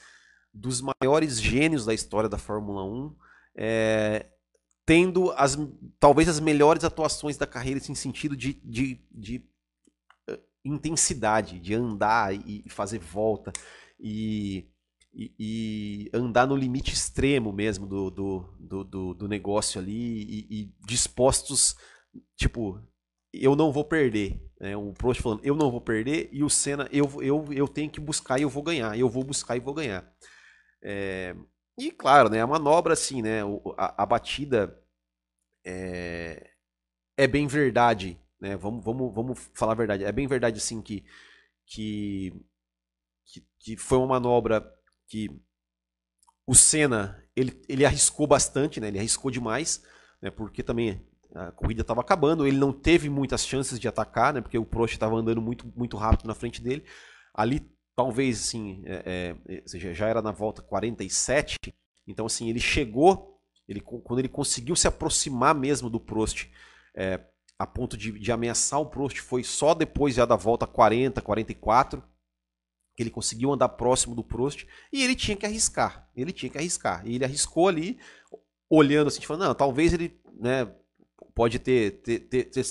[0.53, 3.13] dos maiores gênios da história da Fórmula 1,
[3.61, 4.25] é,
[4.85, 5.57] tendo as,
[5.99, 9.45] talvez as melhores atuações da carreira, assim, em sentido de, de, de
[10.29, 13.51] uh, intensidade, de andar e, fazer volta
[13.99, 14.65] e
[15.11, 20.73] e, e, andar no limite extremo mesmo do, do, do, do, negócio ali e, e,
[20.85, 21.75] dispostos,
[22.37, 22.79] tipo,
[23.33, 24.39] eu não vou perder.
[24.59, 24.77] Né?
[24.77, 27.99] O Prost falando, eu não vou perder, e o Senna, eu, eu, eu tenho que
[27.99, 28.97] buscar e eu vou ganhar.
[28.97, 30.07] Eu vou buscar e vou ganhar.
[30.79, 31.35] É,
[31.79, 33.41] e claro, né, a manobra, assim, né,
[33.77, 34.77] a, a batida
[35.65, 36.51] é,
[37.17, 38.55] é bem verdade, né?
[38.55, 40.03] Vamos, vamos, vamos falar a verdade.
[40.03, 41.03] É bem verdade, assim, que,
[41.65, 42.33] que,
[43.25, 44.73] que, que foi uma manobra
[45.07, 45.29] que
[46.47, 48.87] o Senna, ele, ele arriscou bastante, né?
[48.87, 49.83] Ele arriscou demais,
[50.21, 50.31] né?
[50.31, 54.41] Porque também a corrida estava acabando, ele não teve muitas chances de atacar, né?
[54.41, 56.83] Porque o Prost estava andando muito, muito rápido na frente dele.
[57.33, 61.57] Ali, talvez, assim, é, é, seja, já era na volta 47,
[62.07, 66.47] então, assim, ele chegou, ele, quando ele conseguiu se aproximar mesmo do Prost,
[66.95, 67.19] é,
[67.59, 72.01] a ponto de, de, ameaçar o Prost, foi só depois já da volta 40, 44,
[72.95, 76.57] que ele conseguiu andar próximo do Prost, e ele tinha que arriscar, ele tinha que
[76.57, 77.99] arriscar, e ele arriscou ali,
[78.69, 80.73] olhando assim, falando, não, talvez ele, né,
[81.35, 82.65] pode ter, ter, ter, ter,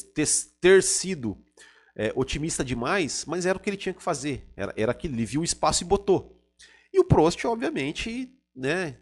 [0.59, 1.45] ter sido
[1.99, 5.27] é, otimista demais, mas era o que ele tinha que fazer, era, era que ele
[5.27, 6.41] viu o espaço e botou.
[6.93, 8.99] E o Prost, obviamente, né,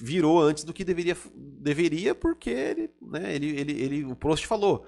[0.00, 4.86] virou antes do que deveria, deveria porque ele, né, ele, ele, ele, o Prost falou: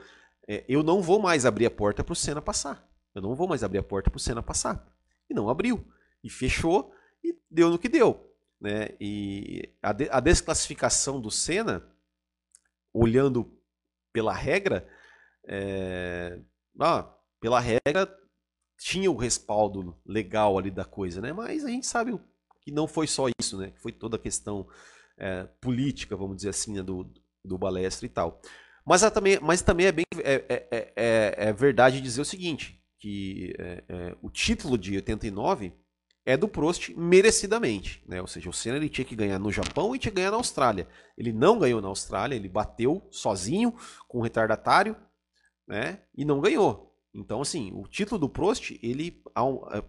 [0.49, 2.87] é, eu não vou mais abrir a porta para o Senna passar.
[3.15, 4.87] Eu não vou mais abrir a porta para o Senna passar.
[5.31, 5.87] E não abriu.
[6.25, 6.93] E fechou
[7.23, 8.35] e deu no que deu.
[8.61, 8.91] Né?
[9.01, 11.87] E a, de, a desclassificação do Senna,
[12.93, 13.57] olhando
[14.13, 14.89] pela regra,
[15.49, 16.39] é,
[16.79, 18.15] ah, pela regra
[18.79, 21.33] tinha o respaldo legal ali da coisa, né?
[21.33, 22.19] Mas a gente sabe
[22.61, 23.73] que não foi só isso, né?
[23.77, 24.69] Foi toda a questão
[25.17, 26.83] é, política, vamos dizer assim, né?
[26.83, 27.11] do,
[27.45, 28.41] do balestre e tal.
[28.85, 33.55] Mas, também, mas também é, bem, é, é, é, é verdade dizer o seguinte, que
[34.23, 35.73] o título de 89
[36.29, 38.21] é do Prost merecidamente, né?
[38.21, 40.37] Ou seja, o Senna ele tinha que ganhar no Japão e tinha que ganhar na
[40.37, 40.87] Austrália.
[41.17, 43.75] Ele não ganhou na Austrália, ele bateu sozinho
[44.07, 44.95] com o retardatário,
[45.69, 46.01] né?
[46.17, 46.97] E não ganhou.
[47.15, 49.23] Então, assim, o título do Prost, ele,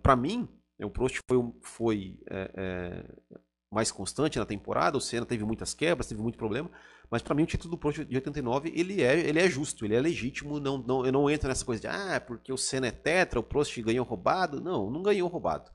[0.03, 3.39] para mim, né, o Prost foi, foi é, é,
[3.71, 6.69] mais constante na temporada, o Senna teve muitas quebras, teve muito problema,
[7.09, 9.95] mas para mim o título do Prost de 89 ele é, ele é justo, ele
[9.95, 12.91] é legítimo, não, não, eu não entro nessa coisa de ah, porque o Senna é
[12.91, 15.69] tetra, o Prost ganhou roubado, não, não ganhou roubado.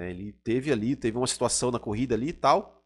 [0.00, 2.77] É, ele teve ali, teve uma situação na corrida ali e tal,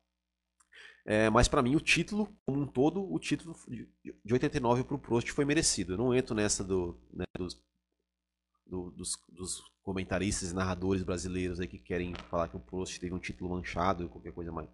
[1.04, 4.98] é, mas para mim o título, como um todo, o título de 89 para o
[4.98, 5.94] Prost foi merecido.
[5.94, 7.60] Eu não entro nessa do, né, dos,
[8.64, 13.12] do, dos, dos, comentaristas e narradores brasileiros aí que querem falar que o Prost teve
[13.12, 14.68] um título manchado ou qualquer coisa mais.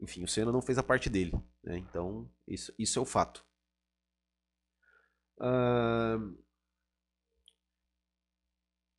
[0.00, 1.32] Enfim, o Senna não fez a parte dele.
[1.62, 1.76] Né?
[1.76, 3.44] Então, isso, isso é o fato.
[5.36, 6.34] Uh...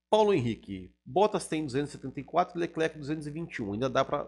[0.08, 0.94] Paulo Henrique.
[1.04, 3.74] Bottas tem 274, Leclerc 221.
[3.74, 4.28] Ainda dá para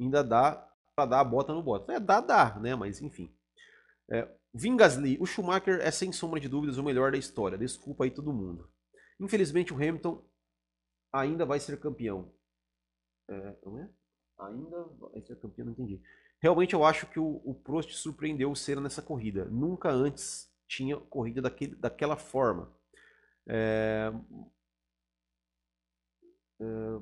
[0.00, 1.96] ainda dá para dar bota no Bottas.
[1.96, 2.74] É, dá, dá, né?
[2.74, 3.34] Mas enfim.
[4.10, 7.58] É, Vingasly, o Schumacher é sem sombra de dúvidas o melhor da história.
[7.58, 8.70] Desculpa aí todo mundo.
[9.18, 10.24] Infelizmente o Hamilton
[11.12, 12.32] ainda vai ser campeão.
[13.28, 13.88] É, não é?
[14.38, 16.00] Ainda vai ser campeão, não entendi.
[16.40, 19.46] Realmente eu acho que o, o Prost surpreendeu o Senna nessa corrida.
[19.46, 22.72] Nunca antes tinha corrida daquele, daquela forma.
[23.46, 24.12] É,
[26.60, 27.00] é,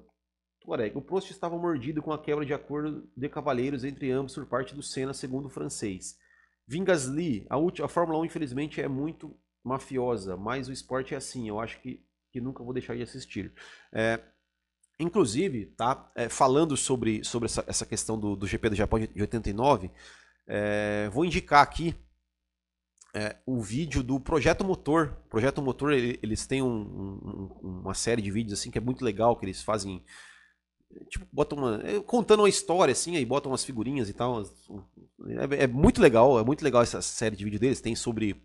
[0.94, 4.75] o Prost estava mordido com a quebra de acordo de cavaleiros entre ambos por parte
[4.75, 6.16] do Senna, segundo o francês.
[6.66, 11.61] Vingasly, a, a Fórmula 1 infelizmente é muito mafiosa, mas o esporte é assim, eu
[11.61, 13.53] acho que, que nunca vou deixar de assistir.
[13.92, 14.20] É,
[14.98, 19.20] inclusive, tá, é, falando sobre, sobre essa, essa questão do, do GP do Japão de
[19.20, 19.90] 89,
[20.46, 21.94] é, vou indicar aqui
[23.14, 25.16] é, o vídeo do Projeto Motor.
[25.29, 26.68] Projeto Motor, eles têm um,
[27.62, 30.03] um, uma série de vídeos assim que é muito legal, que eles fazem
[31.09, 31.81] tipo, botam uma.
[31.85, 34.42] É, contando uma história, assim, aí botam umas figurinhas e tal.
[34.42, 37.81] É, é, muito legal, é muito legal essa série de vídeo deles.
[37.81, 38.37] Tem sobre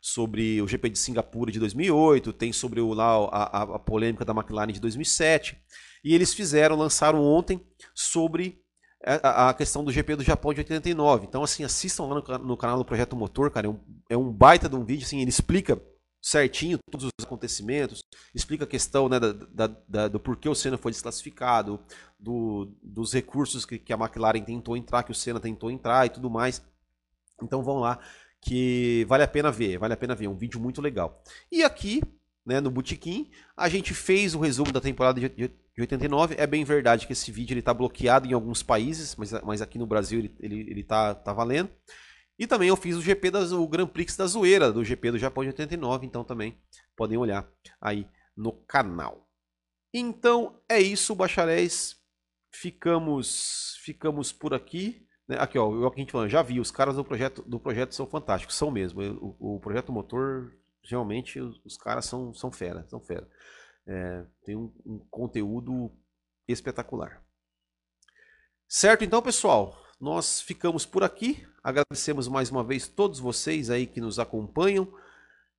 [0.00, 4.32] sobre o GP de Singapura de 2008, tem sobre o, lá a, a, polêmica da
[4.32, 5.56] McLaren de 2007.
[6.02, 8.60] E eles fizeram, lançaram ontem sobre
[9.04, 11.26] a, a, questão do GP do Japão de 89.
[11.26, 13.68] Então, assim, assistam lá no, no canal do Projeto Motor, cara.
[13.68, 13.80] É um,
[14.10, 15.80] é um, baita de um vídeo, assim, ele explica
[16.22, 20.78] certinho todos os acontecimentos, explica a questão né, da, da, da, do porquê o Senna
[20.78, 21.80] foi desclassificado,
[22.18, 26.10] do, dos recursos que, que a McLaren tentou entrar, que o Senna tentou entrar e
[26.10, 26.62] tudo mais.
[27.42, 27.98] Então vão lá,
[28.40, 31.20] que vale a pena ver, vale a pena ver, é um vídeo muito legal.
[31.50, 32.00] E aqui,
[32.46, 36.36] né, no Botequim, a gente fez o resumo da temporada de, de 89.
[36.38, 39.86] É bem verdade que esse vídeo está bloqueado em alguns países, mas, mas aqui no
[39.86, 41.70] Brasil ele, ele, ele tá, tá valendo.
[42.38, 45.18] E também eu fiz o GP das, o Grand Prix da zoeira, do GP do
[45.18, 46.58] Japão de 89, então também
[46.96, 47.48] podem olhar
[47.80, 48.06] aí
[48.36, 49.28] no canal.
[49.92, 52.00] Então é isso, bacharéis.
[52.50, 55.06] Ficamos ficamos por aqui.
[55.28, 55.36] Né?
[55.38, 57.94] Aqui, ó, o que a gente falando, já vi, os caras do projeto, do projeto
[57.94, 59.02] são fantásticos, são mesmo.
[59.38, 60.52] O, o projeto motor,
[60.84, 63.28] realmente, os, os, caras são, são fera, são fera.
[63.86, 65.92] É, tem um, um conteúdo
[66.48, 67.22] espetacular.
[68.68, 71.46] Certo, então, pessoal, nós ficamos por aqui.
[71.62, 74.92] Agradecemos mais uma vez todos vocês aí que nos acompanham.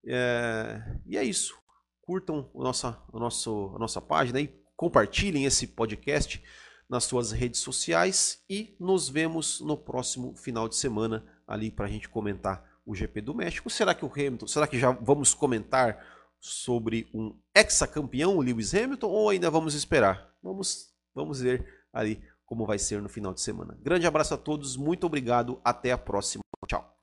[0.05, 0.99] É...
[1.05, 1.57] E é isso.
[2.01, 6.43] Curtam a nossa, a, nosso, a nossa página e compartilhem esse podcast
[6.89, 11.89] nas suas redes sociais e nos vemos no próximo final de semana ali para a
[11.89, 13.69] gente comentar o GP do México.
[13.69, 16.05] Será que o Hamilton, será que já vamos comentar
[16.37, 20.35] sobre um ex-campeão, o Lewis Hamilton, ou ainda vamos esperar?
[20.43, 22.21] Vamos, vamos ver ali
[22.53, 23.75] como vai ser no final de semana.
[23.81, 26.43] Grande abraço a todos, muito obrigado, até a próxima.
[26.67, 26.95] Tchau.